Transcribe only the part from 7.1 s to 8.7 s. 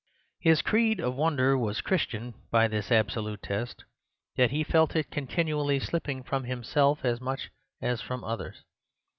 much as from others.